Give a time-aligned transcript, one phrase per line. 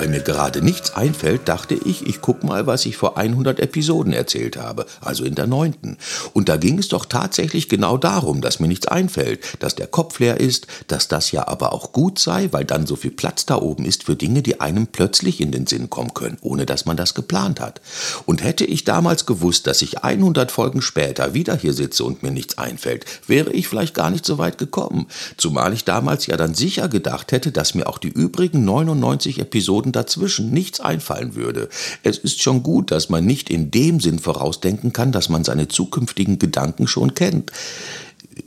[0.00, 4.14] weil mir gerade nichts einfällt, dachte ich, ich guck mal, was ich vor 100 Episoden
[4.14, 5.98] erzählt habe, also in der neunten.
[6.32, 10.18] Und da ging es doch tatsächlich genau darum, dass mir nichts einfällt, dass der Kopf
[10.18, 13.56] leer ist, dass das ja aber auch gut sei, weil dann so viel Platz da
[13.56, 16.96] oben ist für Dinge, die einem plötzlich in den Sinn kommen können, ohne dass man
[16.96, 17.82] das geplant hat.
[18.24, 22.30] Und hätte ich damals gewusst, dass ich 100 Folgen später wieder hier sitze und mir
[22.30, 25.08] nichts einfällt, wäre ich vielleicht gar nicht so weit gekommen.
[25.36, 29.89] Zumal ich damals ja dann sicher gedacht hätte, dass mir auch die übrigen 99 Episoden
[29.90, 31.68] Minuten dazwischen nichts einfallen würde.
[32.02, 35.68] Es ist schon gut, dass man nicht in dem Sinn vorausdenken kann, dass man seine
[35.68, 37.50] zukünftigen Gedanken schon kennt.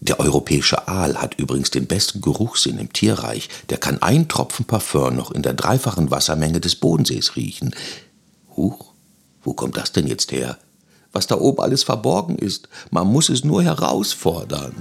[0.00, 3.48] Der europäische Aal hat übrigens den besten Geruchssinn im Tierreich.
[3.70, 7.74] Der kann ein Tropfen Parfum noch in der dreifachen Wassermenge des Bodensees riechen.
[8.56, 8.92] Huch,
[9.42, 10.58] wo kommt das denn jetzt her?
[11.12, 14.74] Was da oben alles verborgen ist, man muss es nur herausfordern.